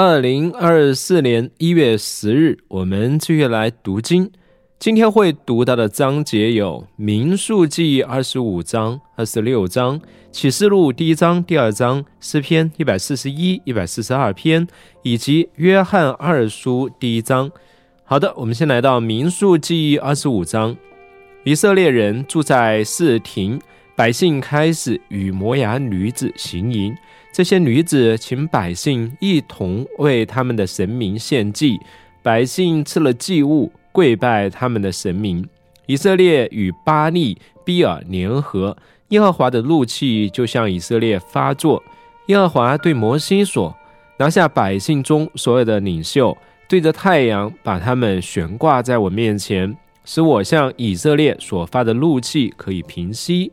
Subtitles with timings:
[0.00, 4.30] 二零二四年一月十日，我们继续来读经。
[4.78, 10.00] 今天会读到的章节有《民数记》二十五章、二十六章、
[10.30, 14.68] 启示录第一章、第二章、诗篇一百四十一、一百四十二篇，
[15.02, 17.50] 以及约翰二书第一章。
[18.04, 20.76] 好的，我们先来到《民数记》二十五章。
[21.42, 23.60] 以色列人住在示廷，
[23.96, 26.94] 百姓开始与摩崖女子行淫。
[27.32, 31.78] 这些女子请百姓一同为他们的神明献祭，
[32.22, 33.72] 百姓吃了祭物。
[33.90, 35.44] 跪拜他们的神明，
[35.86, 38.76] 以色列与巴利比尔联合，
[39.08, 41.82] 耶和华的怒气就向以色列发作。
[42.26, 43.74] 耶和华对摩西说
[44.20, 46.36] ：“拿下百姓中所有的领袖，
[46.68, 53.50] 对着太阳把他们悬挂在我面前，使我向以色列所发的怒气可以平息。”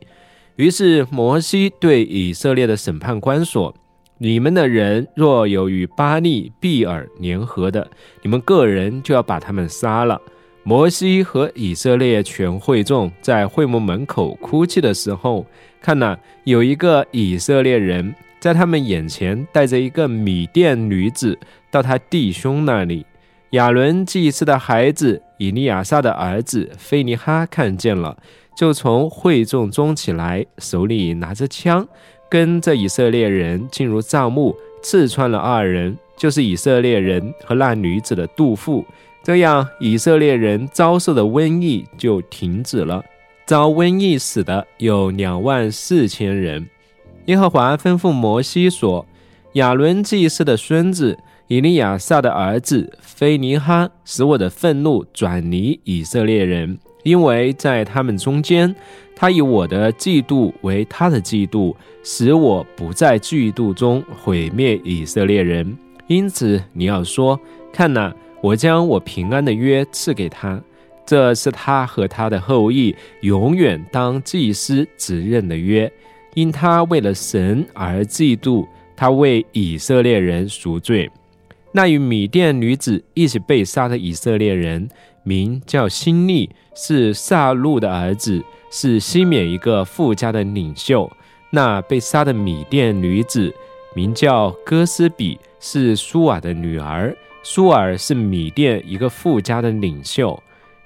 [0.56, 3.74] 于是摩西对以色列的审判官说
[4.18, 7.90] ：“你们的人若有与巴利比尔联合的，
[8.22, 10.20] 你们个人就要把他们杀了。”
[10.64, 15.46] 摩西和以色列全会众在会幕门口哭泣的时候，
[15.80, 21.38] 看呐，有一个以色列人在他们眼前带着一个米甸女子
[21.70, 23.06] 到他弟兄那里。
[23.50, 28.16] 亚伦祭司的孩子以利亚撒的儿子菲尼哈看见了，
[28.56, 31.86] 就从会众中起来，手里拿着枪，
[32.30, 38.84] 跟着以色列人进入帐幕，刺穿了二人，就是以色列人和那女子的肚腹。
[39.22, 43.04] 这样，以色列人遭受的瘟疫就停止了。
[43.44, 46.66] 遭瘟疫死的有两万四千人。
[47.26, 49.04] 耶和华吩咐摩西说
[49.54, 51.18] ：“亚伦祭司的孙子
[51.48, 58.74] 以利亚撒的儿子菲尼哈，使我的愤怒转离以色列人，因为在他们中间，
[59.14, 65.78] 他以我的嫉妒为他的嫉妒，使我不在嫉妒中毁灭以色列人。
[66.08, 67.38] 因此，你要说：
[67.72, 68.12] 看哪。”
[68.42, 70.60] 我将我平安的约赐给他，
[71.04, 75.90] 这是他和他的后裔永远当祭司职任的约。
[76.34, 81.10] 因他为了神而嫉妒，他为以色列人赎罪。
[81.72, 84.86] 那与米甸女子一起被杀的以色列人，
[85.26, 91.10] 名叫辛利，是撒路的儿子，是西缅一个富家的领袖。
[91.50, 93.52] 那被杀的米甸女子，
[93.92, 97.12] 名叫哥斯比，是苏瓦的女儿。
[97.42, 100.40] 舒尔是米甸一个富家的领袖。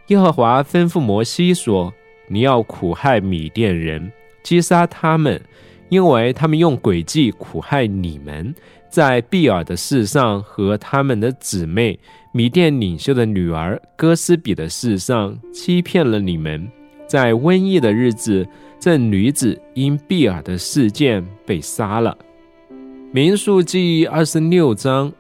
[0.07, 1.93] 耶和华吩咐摩西说
[2.27, 4.11] ：“你要苦害米甸人，
[4.43, 5.39] 击杀他们，
[5.91, 8.55] 因为他们用诡计苦害你们，
[8.89, 11.99] 在毕尔的事上和他们的姊妹
[12.33, 16.71] 米甸领袖的女儿哥斯比的事上欺骗了你们。
[17.07, 18.47] 在瘟疫的日子，
[18.79, 22.17] 这女子因毕尔的事件被杀了。”
[23.13, 25.13] 民数记二十六章。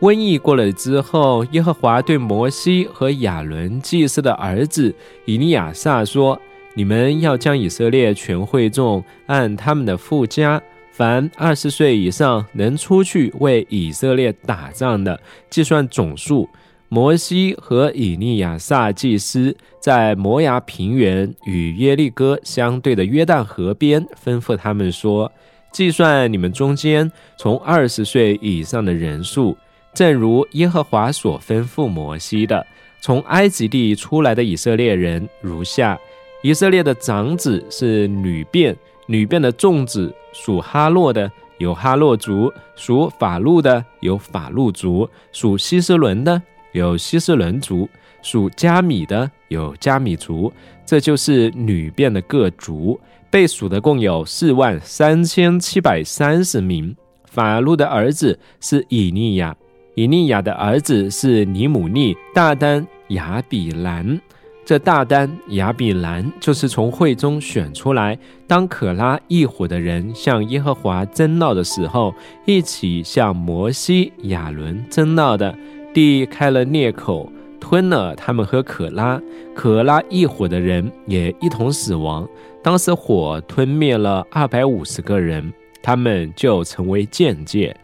[0.00, 6.40] 瘟疫过了之后，耶和华对摩西和亚伦祭司的儿子以利亚撒说
[6.74, 10.62] ：“你们要将以色列全会众按他们的父家，
[10.98, 16.48] 凡二十岁以上能出去为以色列打仗的，计算总数。”
[16.90, 25.30] 摩西和以利亚撒祭司在摩崖平原与耶利哥相对的约旦河边，吩咐他们说
[25.70, 29.56] ：“计算你们中间从二十岁以上的人数。”
[29.94, 32.66] 正如耶和华所吩咐摩西的，
[33.00, 35.96] 从埃及地出来的以色列人如下：
[36.42, 38.76] 以色列的长子是女变，
[39.10, 46.40] 女变的众子属哈洛的有哈洛族，属法路的有法路族，属希斯伦的
[46.72, 47.88] 有希斯伦族，
[48.20, 50.52] 属加米的有加米族。
[50.84, 56.94] 这就是女变的各族，被数的共有四万三千七百三十名。
[57.24, 59.56] 法路的儿子是以利亚。
[59.94, 64.20] 以利亚的儿子是尼姆利、大丹、亚比兰。
[64.68, 72.12] 这大丹、亚比兰就是从会中选出来当可拉一伙的人，向耶和华争闹的时候，
[72.44, 75.56] 一起向摩西、亚伦争闹的。
[75.94, 79.18] 地开了裂口，吞了他们和可拉。
[79.54, 82.28] 可拉一伙的人也一同死亡。
[82.62, 85.50] 当时火吞灭了二百五十个人，
[85.82, 87.74] 他们就成为间界。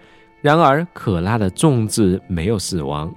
[0.42, 3.10] 然而，可拉的众子没有死亡。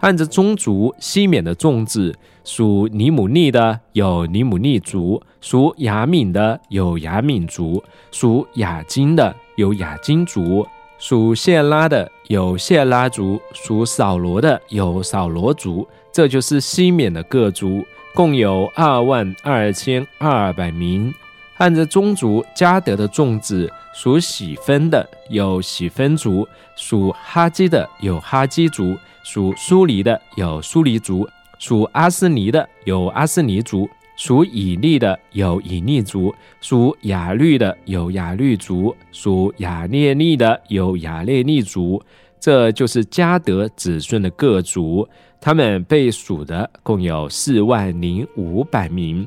[0.00, 2.12] 按着宗族，西缅的众子
[2.44, 10.66] 属尼姆利的有尼姆利族，属雅敏的有雅敏族，属雅金的有雅金族，
[10.98, 15.86] 属谢拉的有谢拉族，属扫罗的有扫罗族。
[16.12, 17.84] 这就是西缅的各族，
[18.14, 21.14] 共有二万二千二百名。
[21.58, 31.28] 按着宗族，加德的众子属喜分的有喜分族，属哈基的有哈基族，属苏黎的有苏黎族，
[31.62, 42.02] 属阿斯尼的有阿斯尼族，属以利的有以利族，属雅律的有雅律族，属雅列利的有雅列利族。
[42.40, 45.08] 这就是加德子孙的各族，
[45.40, 49.24] 他们被数的共有四万零五百名。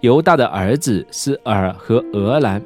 [0.00, 2.60] 犹大的儿子是尔和俄兰。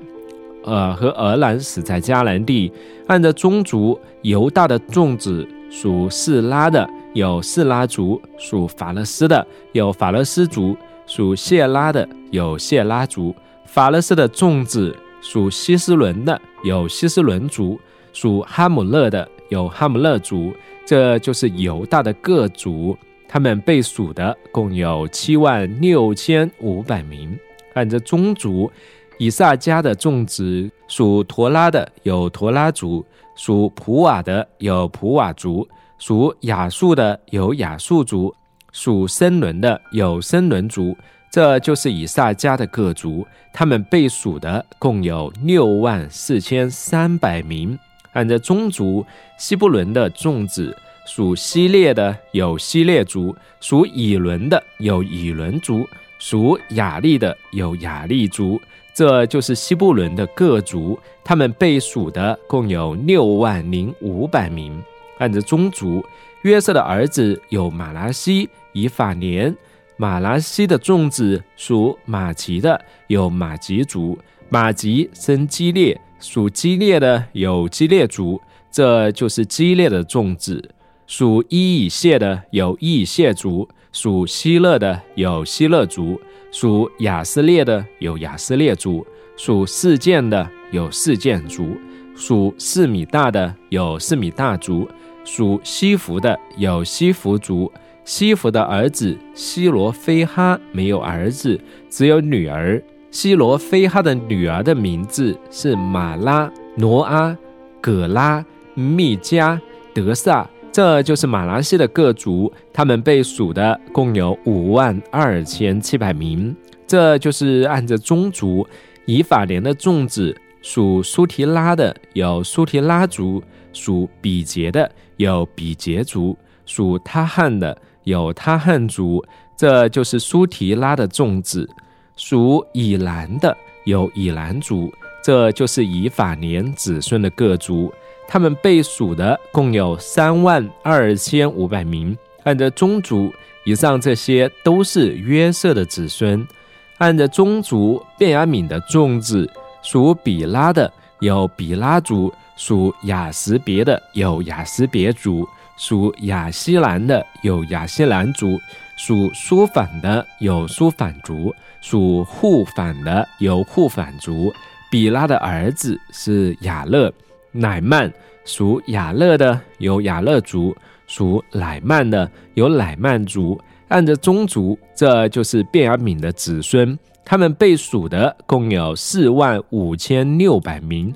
[0.65, 2.73] 尔和俄兰死在迦南地。
[3.09, 10.77] 按照宗族，犹大的众子属士拉的有士拉族，属法勒斯的有法勒斯族，
[11.07, 13.35] 属谢拉的有谢拉族。
[13.65, 17.81] 法勒斯的众子属希斯伦的有希斯伦族，
[18.13, 20.53] 属哈姆勒的有哈姆勒族。
[20.85, 22.95] 这就是犹大的各族，
[23.27, 27.35] 他们被数的共有七万六千五百名。
[27.73, 28.71] 按着宗族。
[29.19, 35.67] 以撒家的众子属陀拉的有陀拉族，属普瓦的有普瓦族，
[35.99, 38.35] 属亚述的有亚述族，
[38.73, 40.97] 属申伦的有申伦族。
[41.31, 47.79] 这就是以撒家的各族，他们被数的共有六万四千三百名。
[48.13, 49.05] 按照宗族，
[49.39, 50.77] 希布伦的众子
[51.07, 55.89] 属希列的有希列族，属以伦的有以伦族，
[56.19, 58.61] 属雅利的有雅利族。
[58.95, 64.83] 这就是西布伦的各族，他们被数的共有六万零五百名。
[65.19, 66.05] 按着宗族，
[66.43, 69.55] 约瑟的儿子有马拉西、以法莲。
[69.97, 74.19] 马拉西的众子属马吉的有马吉族，
[74.49, 78.41] 马吉生基列，属基列的有基列族。
[78.71, 80.71] 这就是基列的众子。
[81.07, 86.21] 属伊以谢的有伊以谢族，属希勒的有希勒族。
[86.51, 89.07] 属雅斯列的有雅斯列族，
[89.39, 91.75] 属四剑的有四剑族，
[92.15, 94.87] 属四米大的有四米大族，
[95.25, 97.73] 属西弗的有西弗族。
[98.05, 102.83] 西弗的儿子西罗菲哈没有儿子，只有女儿。
[103.11, 107.35] 西罗菲哈的女儿的名字是马拉、挪阿、
[107.81, 109.59] 葛拉、密加、
[109.95, 110.47] 德萨。
[110.73, 116.57] 这就是马拉西的各族，他们被数的共有五万二千七百名。
[116.87, 118.67] 这就是按着宗族，
[119.05, 123.43] 以法莲的众子属苏提拉的有苏提拉族，
[123.75, 129.23] 属比杰的有比杰族，属他汉的有他汉族。
[129.55, 131.69] 这就是苏提拉的众子，
[132.17, 133.55] 属以兰的
[133.85, 134.91] 有以兰族。
[135.23, 137.93] 这就是以法莲子孙的各族。
[138.33, 142.17] 他们被数的共有三万二千五百名。
[142.45, 143.31] 按照宗族，
[143.63, 146.49] 以上这些都是约瑟的子孙。
[146.97, 149.47] 按照宗族，便雅敏的众子
[149.83, 150.91] 属比拉的
[151.21, 155.47] 有比拉族，属雅什别的有雅什别族，
[155.77, 158.59] 属亚西兰的有亚西兰族，
[158.97, 164.51] 属苏反的有苏反族，属户反的有户反族。
[164.91, 167.13] 比拉的儿子是雅勒。
[167.53, 168.13] 乃曼
[168.45, 170.75] 属雅勒的有雅勒族，
[171.07, 173.61] 属乃曼的有乃曼族。
[173.89, 176.99] 按着宗族，这就是卞雅敏的子孙。
[177.25, 181.15] 他们被数的共有四万五千六百名。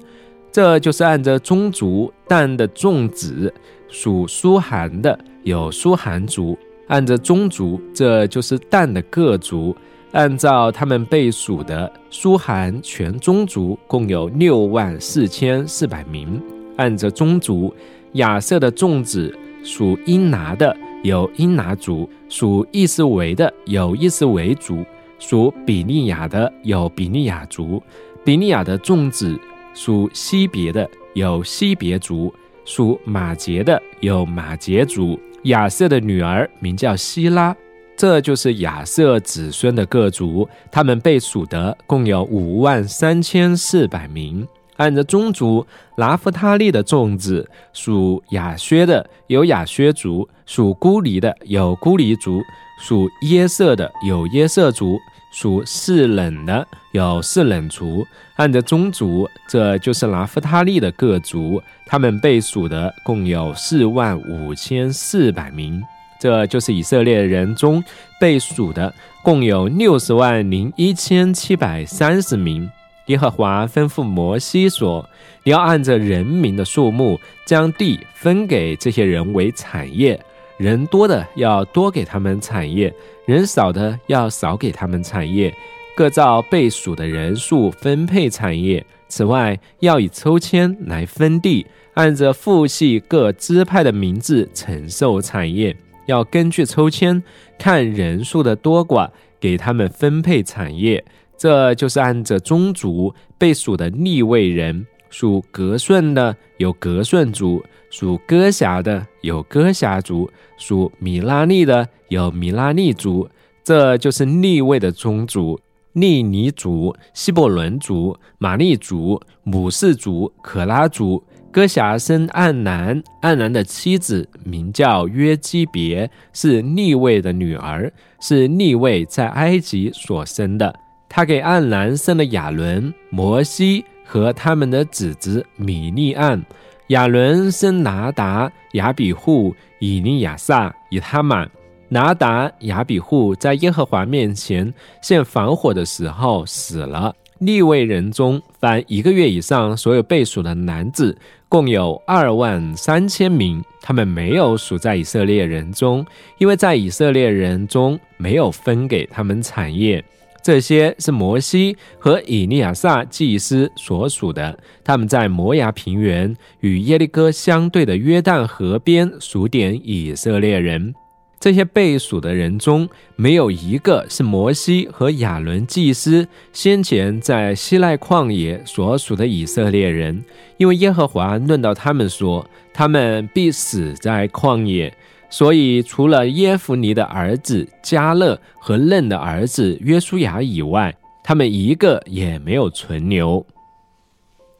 [0.52, 3.52] 这就是按着宗族，但的众子
[3.88, 6.56] 属苏寒的有苏寒族。
[6.88, 9.74] 按着宗族，这就是但的各族。
[10.12, 16.40] 按照他们被数的苏韩全宗族共有六万四千四百名。
[16.76, 17.74] 按着宗族，
[18.12, 24.84] 亚瑟的众子属英拿的有英拿族，属伊斯维的有伊斯维族，
[25.18, 27.82] 属比利亚的有比利亚族。
[28.24, 29.38] 比利亚的众子
[29.74, 32.32] 属西别的有西别族，
[32.64, 35.18] 属马杰的有马杰族。
[35.44, 37.54] 亚瑟的女儿名叫希拉。
[37.96, 44.46] 这就是亚瑟子孙的各族，他们被数得共有五万三千四百名。
[44.76, 52.42] 按着宗族，拿夫他利的众子属亚薛的有亚薛族，属孤离的有孤离族，
[52.82, 54.98] 属耶色的有耶色族，
[55.32, 58.06] 属四冷的有四冷族。
[58.36, 65.82] 按着宗族，这就是拿夫他利的各族，他们被数的共有四万五千四百名。
[66.18, 67.82] 这就是以色列人中
[68.20, 68.92] 被数的，
[69.22, 72.70] 共有六十万零一千七百三十名。
[73.06, 75.08] 耶和华吩咐摩西说
[75.44, 80.20] ：“你要按着人民的数目，将地分给这些人为产业。
[80.56, 82.92] 人多的要多给他们产业，
[83.24, 85.54] 人少的要少给他们产业。
[85.94, 88.84] 各照被数的人数分配产业。
[89.08, 95.76] 此外，要以抽签来分地，按着父系各支派的名字承受产业。
[96.06, 97.22] 要根据抽签
[97.58, 101.04] 看人数的多寡，给他们分配产业。
[101.36, 113.28] 这就是按着宗族被属的立位人，属格顺的有格顺族，属歌侠的有歌侠族，属米拉利的有米拉利族。
[113.62, 115.60] 这就是立位的宗族：
[115.92, 121.22] 利尼族、希伯伦族、玛利族、姆氏族、可拉族。
[121.50, 130.74] 哥辖生暗南，暗南的妻子名叫约基别，是利位的女儿，是利位在埃及所生的。
[131.08, 136.44] 他给暗南生了亚伦、摩西和他们的子侄米利暗。
[136.88, 141.50] 亚伦生拿达、亚比户、以利亚撒、以他满。
[141.88, 147.14] 拿达、亚比户在耶和华面前献防火的时候死了。
[147.38, 151.16] 立位人中，凡一个月以上所有被数的男子，
[151.48, 153.62] 共有二万三千名。
[153.82, 156.04] 他们没有数在以色列人中，
[156.38, 160.04] 因为在以色列人中没有分给他们产业。
[160.42, 164.56] 这些是摩西和以利亚撒祭司所属的。
[164.82, 170.94] 他们在摩崖平原与耶利哥相对的约旦河边数点以色列人。
[171.38, 180.24] 这些被数的人中，没有一个是摩西和亚伦祭司先前在西奈旷野所属的以色列人，
[180.56, 184.92] 因为耶和华论到他们说，他们必死在旷野。
[185.28, 193.44] 所以，除了耶夫尼的儿子加勒和嫩的儿子约书亚以外，他们一个也没有存留。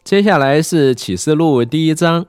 [0.05, 2.27] 接下来是启示录第一章。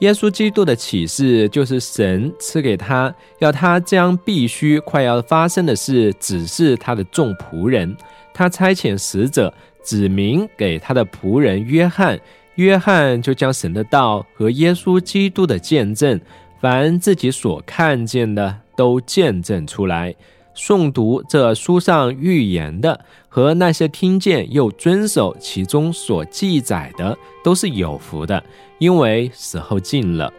[0.00, 7.96] 耶稣基督的启示就是神赐给他，要他将必须快要发生的事指示他的众仆人。
[8.32, 9.52] 他差遣使者
[9.82, 12.18] 指明给他的仆人约翰，
[12.54, 16.20] 约翰就将神的道和耶稣基督的见证，
[16.60, 20.14] 凡自己所看见的都见证出来。
[20.54, 28.42] 诵读这书上预言的和那些听见又遵守其中所记载的，都是有福的，
[28.78, 30.32] 因为时候近了。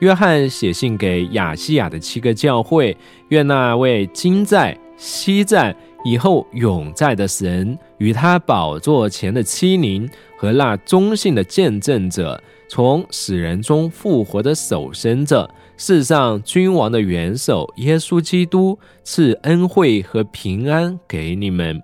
[0.00, 2.96] 约翰写信给亚细亚的七个教会，
[3.30, 15.50] 愿那位今在、昔在、以后永在的神与他宝座前的七灵和那忠信的见证者，从死人中复活的守生者。
[15.76, 21.82] 世上君王的元首耶稣基督赐恩惠和平安给你们。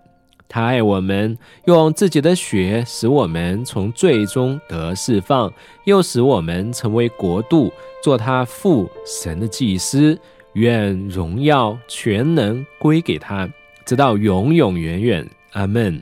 [0.54, 7.72] 他爱我们，用自己的血使我们从罪中得释放，又使我们成为国度，
[8.04, 10.16] 做他父神的祭司。
[10.52, 13.50] 愿荣耀全能归给他，
[13.84, 15.28] 直到永永远远。
[15.54, 16.00] 阿门。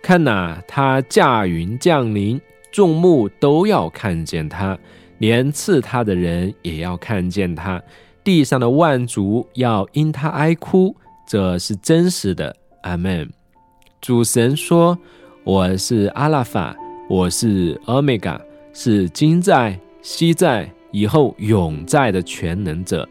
[0.00, 2.40] 看哪，他驾云降临，
[2.70, 4.78] 众目都要看见他。
[5.18, 7.82] 连刺他的人也要看见他，
[8.22, 10.94] 地上的万族要因他哀哭，
[11.26, 12.54] 这是真实的。
[12.82, 13.28] 阿门。
[14.04, 14.98] 主神说
[15.44, 16.76] ：“我是阿拉法，
[17.08, 18.38] 我是欧米伽，
[18.74, 23.08] 是今在、昔在、以后永在的全能者。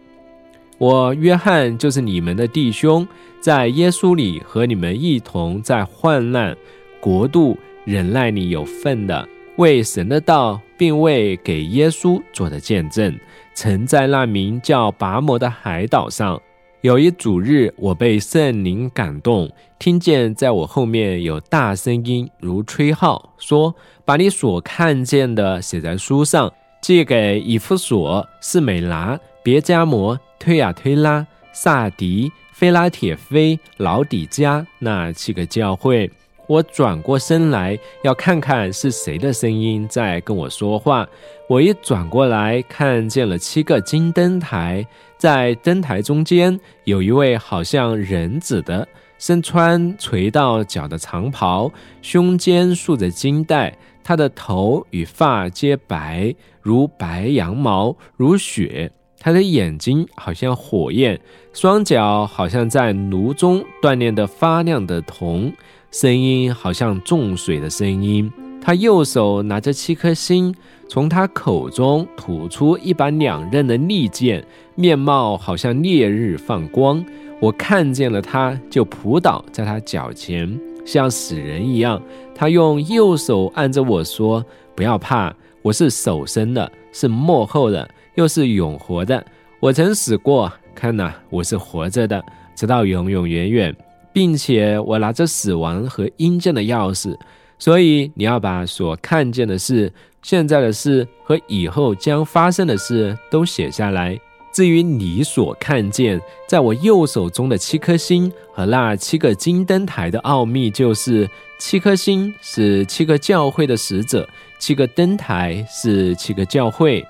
[0.78, 3.08] 我约翰就是你们的弟兄，
[3.40, 6.56] 在耶稣里和你们一同在患难、
[7.02, 13.20] 国度、忍耐里有份的。”为神的道，并为给耶稣做的见证，
[13.56, 16.40] 曾在那名叫拔摩的海岛上，
[16.84, 19.50] 有一主日，我被圣灵感动，
[19.80, 23.74] 听见在我后面有大声音如吹号，说
[24.04, 36.12] ：“把你所看见的写在书上，寄给以弗所、士美拿、别加摩、推亚推拉、萨迪、菲拉铁菲、老底加那七个教会。”
[36.48, 41.08] 我转过身来，要看看是谁的声音在跟我说话。
[41.48, 44.86] 我一转过来，看见了七个金灯台，
[45.18, 51.72] 在灯台中间有一位好像人子的，身穿垂到脚的长袍，
[52.02, 58.92] 胸间束着金带，他的头与发皆白，如白羊毛，如雪。
[59.20, 61.18] 他的眼睛好像火焰，
[61.54, 65.54] 双脚好像在炉中锻炼的发亮的铜。
[65.94, 68.30] 声音好像重水的声音。
[68.60, 70.52] 他右手拿着七颗星，
[70.90, 77.06] 从他口中吐出一把两刃的利剑，面貌好像烈日放光。
[77.40, 82.02] 我看见了他，就扑倒在他脚前，像死人一样。
[82.34, 85.32] 他用右手按着我说：“不要怕，
[85.62, 89.24] 我是手生的，是幕后的，又是永活的。
[89.60, 92.24] 我曾死过，看呐，我是活着的，
[92.56, 93.76] 直到永永远远。”
[94.14, 97.18] 并且我拿着死亡和阴间的钥匙，
[97.58, 99.92] 所以你要把所看见的事、
[100.22, 104.18] 现在的事和以后将发生的事都写下来。
[104.54, 111.28] 至于你所看见在我右手中的七颗星和那七个金灯台的奥秘，就是
[111.60, 114.30] 七颗星是七个教会的使者，
[114.60, 117.04] 七个灯台是七个教会。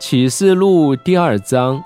[0.00, 1.82] 启示录第二章，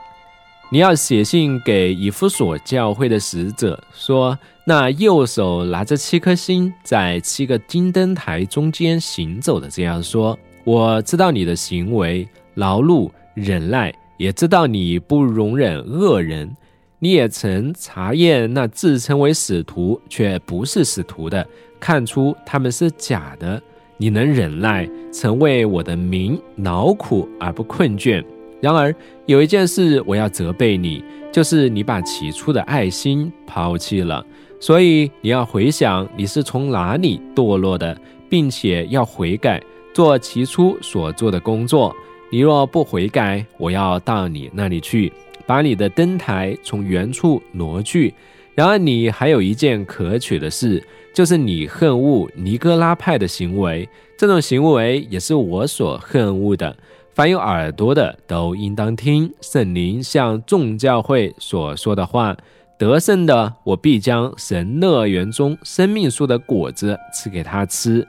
[0.72, 13.92] 你要写信给以弗所教会的使者，说：那右手拿着七颗星，在七个金灯台中间行走的，这样说：我知道你的行为，劳碌忍耐。
[14.16, 16.54] 也知道你不容忍恶人，
[16.98, 21.44] 你也曾查验那自称为使徒却不是使徒的，
[21.80, 23.60] 看出他们是假的。
[23.96, 28.24] 你能忍耐，曾为我的名劳苦而不困倦。
[28.60, 28.94] 然而
[29.26, 31.02] 有一件事我要责备你，
[31.32, 34.24] 就是你把起初的爱心抛弃了。
[34.58, 37.98] 所以你要回想你是从哪里堕落的，
[38.28, 39.62] 并且要悔改，
[39.94, 41.94] 做起初所做的工作。
[42.30, 45.10] 你若不悔改，我要到你那里去，
[45.46, 48.12] 把你的灯台从原处挪去。
[48.54, 53.88] 然而你还有一件可取的事，就是你恨恶尼哥拉派的行为，
[54.18, 56.76] 这种行为也是我所恨恶的。
[57.20, 62.34] 凡有耳朵的，都应当听圣灵向众教会所说的话。
[62.78, 68.08] 得胜的，我必将神乐园中生命树的果子赐给他吃。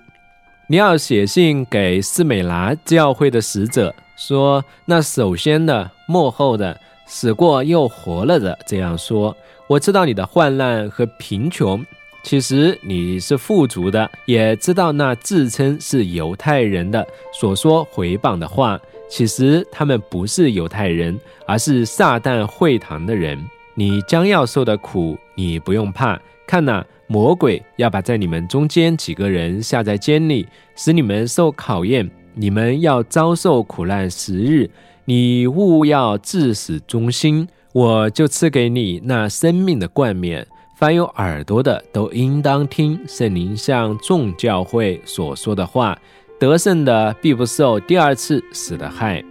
[0.70, 3.94] 你要写信给斯美拿教会的使者。
[4.15, 9.36] 说那首先的幕后的死过又活了的这样说，
[9.68, 11.86] 我知道你的患难和贫穷，
[12.24, 17.06] 其实你是富足的，也知道那自称是犹太人的
[17.38, 18.80] 所说回谤的话，
[19.12, 23.38] 其实他们不是犹太人，而是撒旦会堂的人。
[23.75, 26.18] 你将要受的苦，你不用怕。
[26.48, 32.10] 看呐，魔鬼要把在你们中间几个人下在监里，使你们受考验。
[32.34, 34.70] 你们要遭受苦难十日，
[35.03, 40.48] 你勿要至死忠心，我就赐给你那生命的冠冕。
[40.77, 46.00] 凡有耳朵的，都应当听圣灵向众教会所说的话。
[46.42, 49.24] 得胜的必不受第二次死的害。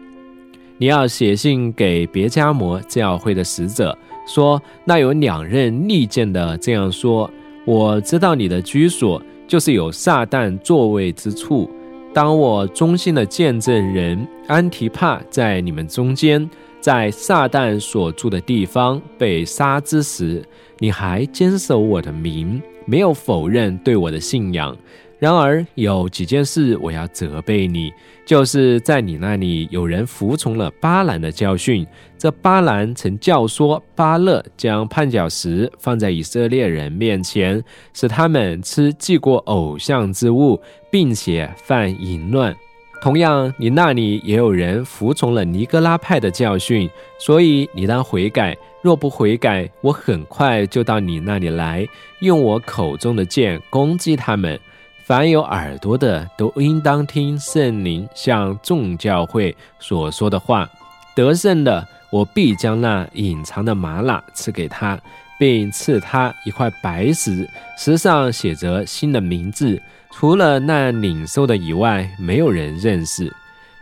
[0.78, 7.28] 你要写信给别加摩教会的使者，说：那有两任利剑的这样说：
[7.64, 11.68] 我知道你的居所就是有撒旦座位之处。
[12.14, 16.48] 当我忠心的见证人安提帕在你们中间，
[16.80, 20.44] 在撒旦所住的地方被杀之时，
[20.78, 24.76] 你还坚守我的名，没有否认对我的信仰。
[25.20, 27.92] 然而有几件事我要责备你，
[28.24, 31.86] 就是在你那里有人服从了巴兰的教训。
[32.16, 40.58] 这巴兰曾教唆巴勒将绊脚石放在以色列人面前，使他们吃祭过偶像之物，
[40.90, 42.56] 并且犯淫乱。
[43.02, 48.56] 同样，你那里也有人服从了尼格拉派的教训，所以你当悔改。
[48.82, 51.86] 若不悔改，我很快就到你那里来，
[52.20, 54.58] 用我口中的剑攻击他们。
[55.10, 60.70] 凡有耳朵的，都应当听圣灵向众教会所说的话。
[61.16, 64.96] 得胜的，我必将那隐藏的玛瑙赐给他，
[65.36, 73.34] 并赐他一块白石，石上写着新的名字，除了那领受的以外，没有人认识。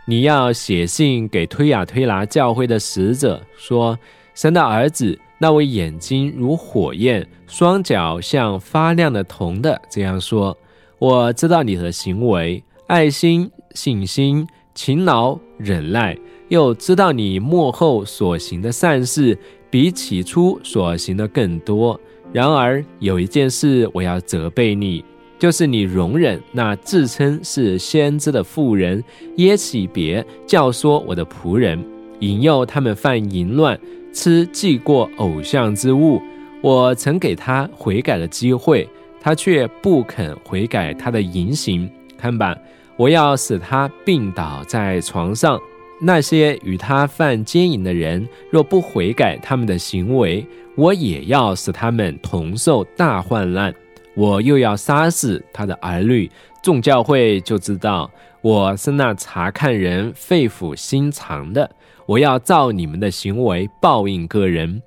[0.05, 3.95] 你要写信给推雅推拿教会的使者，说：
[4.33, 10.57] 神的儿子，那位眼睛如火焰、双脚像发亮的铜的，这样说。
[10.99, 16.17] 我知道你的行为，爱心、信心、勤劳、忍耐，
[16.49, 19.37] 又知道你幕后所行的善事
[19.69, 21.97] 比起初所行的更多。
[22.33, 25.01] 然而有一件事我要责备你，
[25.39, 29.01] 就是你容忍那自称是先知的妇人
[29.37, 31.81] 耶起别教唆我的仆人，
[32.19, 33.79] 引诱他们犯淫乱，
[34.11, 36.21] 吃祭过偶像之物。
[36.61, 38.85] 我曾给他悔改的机会。
[39.19, 42.57] 他却不肯悔改他的言行，看吧，
[42.95, 45.59] 我要使他病倒在床上。
[46.01, 53.73] 那些与他犯奸淫的人，若不悔改他们的行为，我也要使他们同受大患难。
[54.15, 56.29] 我又要杀死他的儿女。
[56.61, 58.09] 众教会就知道
[58.41, 61.69] 我是那查看人肺腑心肠的。
[62.05, 64.81] 我要照你们的行为报应个人。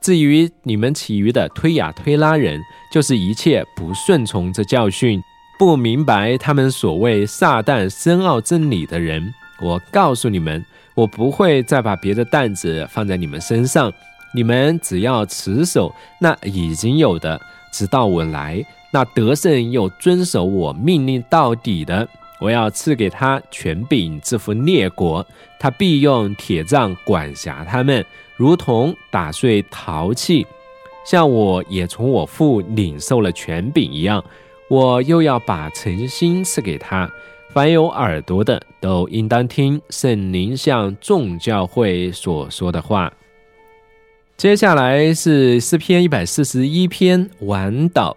[0.00, 2.60] 至于你们其余的推雅推拉人，
[2.92, 5.20] 就是一切不顺从这教训、
[5.58, 13.92] 不明白他们所谓撒旦深奥真理的人，我告诉你们，我不会再把别的担子放在你们身上。
[14.34, 17.40] 你们只要持守那已经有的，
[17.72, 22.06] 直到我来，那得胜又遵守我命令到底的，
[22.38, 25.26] 我要赐给他权柄，制服列国。
[25.58, 28.04] 他必用铁杖管辖他们，
[28.38, 30.46] 如同打碎陶器，
[31.04, 34.24] 像我也从我父领受了权柄一样。
[34.70, 37.10] 我又要把诚心赐给他。
[37.50, 43.12] 凡有耳朵的，都应当听圣灵向众教会所说的话。
[44.36, 48.14] 接下来是诗篇一百四十一篇晚祷。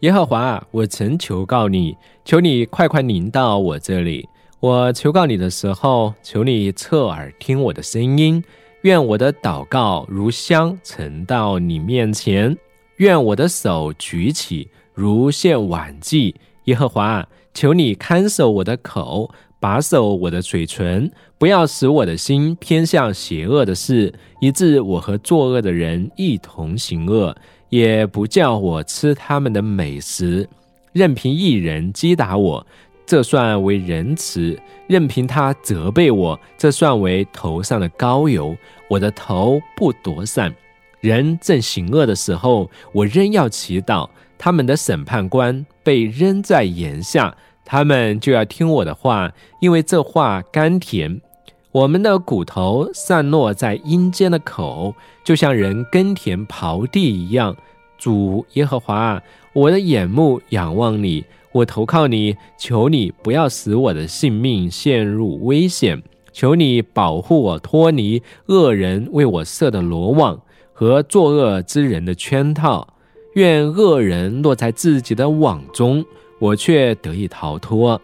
[0.00, 4.26] 耶和华，我曾求告你，求你快快临到我这里。
[4.60, 8.42] 我求告你的时候，求你侧耳听我的声音。
[8.82, 12.56] 愿我的祷告如香沉到你面前，
[12.98, 16.34] 愿我的手举起如献晚祭。
[16.64, 27.36] 耶和华，求你看守我的口，把守我的嘴唇，不要使我的心偏向邪恶的事，以致我和作恶的人一同行恶。
[27.70, 30.48] 也不叫我吃他们的美食，
[30.92, 32.66] 任凭一人击打我，
[33.08, 34.54] 这算为仁慈；
[34.86, 38.54] 任凭他责备我，这算为头上的膏油。
[38.86, 40.54] 我的头不躲闪。
[41.00, 44.06] 人正行恶的时候，我仍要祈祷。
[44.36, 51.18] 他们的审判官被扔在檐下，他们就要听我的话，因为这话甘甜。
[51.72, 54.94] 我们的骨头散落在阴间的口，
[55.24, 57.56] 就像人耕田刨地一样。
[57.96, 59.20] 主耶和华，
[59.54, 70.40] 我的眼目仰望你，我投靠你，求你不要使我的性命陷入危险，求你保护我脱离恶人为我设的罗网
[70.72, 72.94] 和作恶之人的圈套。
[73.34, 76.04] 愿恶人落在自己的网中，
[76.38, 78.00] 我却得以逃脱。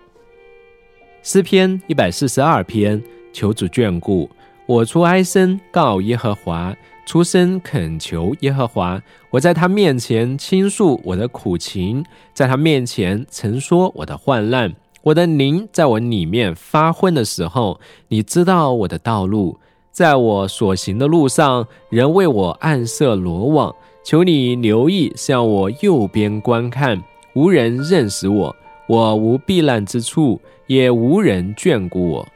[1.23, 3.03] 诗篇一百四十二篇。
[3.37, 4.31] 求主眷顾
[4.65, 6.73] 我，出哀声告耶和华，
[7.07, 9.01] 出声恳求耶和华。
[9.31, 14.75] 我在他面前倾诉我的苦情，在他面前曾说我的患难。
[15.03, 19.59] 我的灵在我里面发昏的时候，你知道我的道路，
[19.93, 23.75] 在我所行的路上，人为我暗设罗网。
[24.03, 27.03] 求你留意向我右边观看，
[27.35, 28.55] 无人认识我，
[28.87, 32.29] 我无避难之处，也无人眷顾我。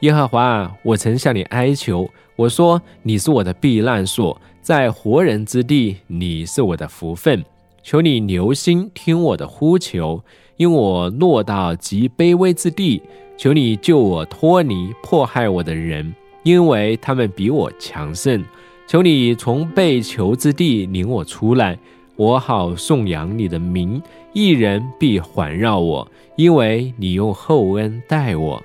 [0.00, 7.44] 耶和华，我曾向你哀求，我说你是我的避难所，在活人之地，你是我的福分。
[7.82, 10.22] 求你留心听我的呼求，
[10.56, 13.00] 因我落到极卑微之地。
[13.36, 18.44] 求你救我脱离迫害我的人，因为他们比我强盛。
[18.86, 21.78] 求你从被囚之地领我出来，
[22.16, 24.02] 我好颂扬你的名。
[24.32, 28.62] 一人必环绕我，因为你用厚恩待我。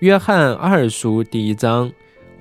[0.00, 1.90] 约翰二书第一章，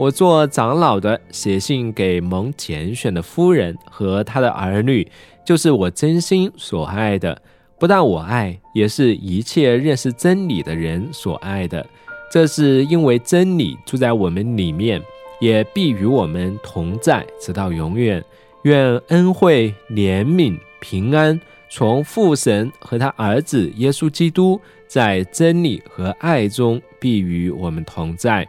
[0.01, 5.07] 我做长老的写信给蒙拣选的夫人和他的儿女，
[5.45, 7.39] 就是我真心所爱的。
[7.77, 11.85] 不但我爱，也是一切认识真理的人所爱的。
[12.31, 14.99] 这是因为真理住在我们里面，
[15.39, 18.23] 也必与我们同在，直到永远。
[18.63, 21.39] 愿恩惠、怜悯、平安。
[21.69, 28.47] 从父神和他儿子耶稣基督在真理和爱中必与我们同在。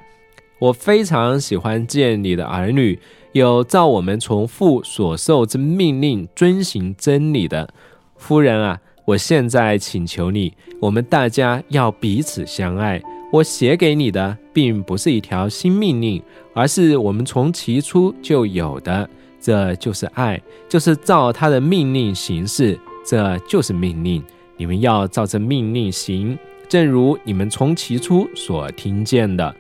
[0.63, 2.97] 我非常喜欢见你的儿女
[3.33, 7.69] 有照我们从父所受之命令遵行真理的
[8.17, 8.79] 夫人啊！
[9.05, 13.03] 我现在请求你，我们大家要彼此相爱。
[13.33, 16.23] 我写给你的并不是一条新命令，
[16.55, 22.79] 而是我们从起初就有的，这就是爱，就是照他的命令行事。
[23.05, 24.23] 这就是命令，
[24.57, 29.53] 你们要照着命令行，正如你们从起初所听见的。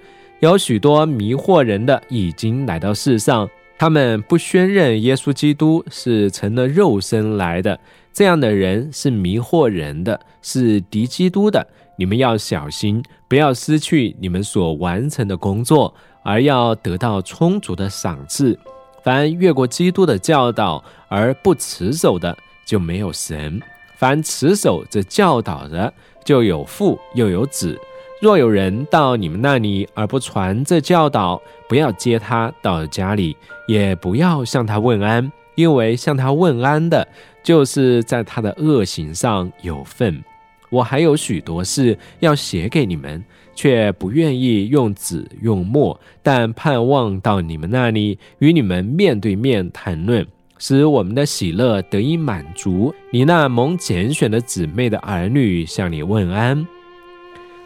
[0.43, 7.79] 有许多迷惑人的已经来到世上，他们不宣认耶稣基督是成了肉身来的，
[8.13, 11.65] 这样的人是迷惑人的，是敌基督的。
[11.97, 18.59] 你们要小心，不要失去你们所完成的工作，而要得到充足的赏赐。
[19.05, 23.63] 凡越过基督的教导而不持守的，就没有神。
[23.97, 27.79] 凡持守这教导的，就有父又有子。
[28.23, 37.05] 若有人到你们那里而不传这教导，不要接他到家里，也不要向他问安，因为向他问安的，
[37.43, 40.23] 就是在他的恶行上有份。
[40.71, 43.21] 我还有许多事要写给你们，
[43.57, 50.25] 却不愿意用纸用墨，但盼望到你们那里，与你们面对面谈论。
[50.61, 52.95] 使我们的喜乐得以满足。
[53.11, 56.65] 你那蒙拣选的姊妹的儿女向你问安。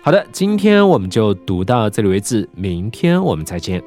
[0.07, 3.83] 好的，今天我们就读到这里为止，明天我们再见。